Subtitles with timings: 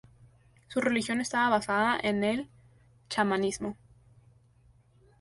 [0.69, 2.49] Su religión estaba basada en el
[3.07, 3.77] chamanismo.